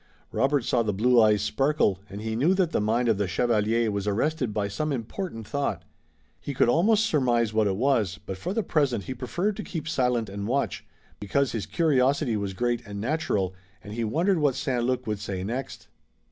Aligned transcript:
Robert 0.31 0.63
saw 0.63 0.81
the 0.81 0.95
blue 0.95 1.21
eyes 1.21 1.43
sparkle, 1.43 1.99
and 2.09 2.21
he 2.21 2.35
knew 2.35 2.55
that 2.55 2.71
the 2.71 2.81
mind 2.81 3.07
of 3.07 3.19
the 3.19 3.27
chevalier 3.27 3.91
was 3.91 4.07
arrested 4.07 4.51
by 4.51 4.67
some 4.67 4.91
important 4.91 5.45
thought. 5.47 5.83
He 6.39 6.55
could 6.55 6.67
almost 6.69 7.05
surmise 7.05 7.53
what 7.53 7.67
it 7.67 7.75
was, 7.75 8.17
but 8.25 8.35
for 8.35 8.51
the 8.51 8.63
present 8.63 9.03
he 9.03 9.13
preferred 9.13 9.55
to 9.57 9.63
keep 9.63 9.87
silent 9.87 10.27
and 10.27 10.47
watch, 10.47 10.83
because 11.19 11.51
his 11.51 11.67
curiosity 11.67 12.35
was 12.35 12.53
great 12.53 12.81
and 12.83 12.99
natural, 12.99 13.53
and 13.83 13.93
he 13.93 14.03
wondered 14.03 14.39
what 14.39 14.55
St. 14.55 14.83
Luc 14.83 15.05
would 15.05 15.19
say 15.19 15.43
next. 15.43 15.87